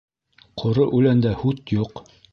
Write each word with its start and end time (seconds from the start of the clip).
Ҡоро 0.63 0.87
үләндә 1.01 1.37
һут 1.43 1.75
юҡ 1.81 2.03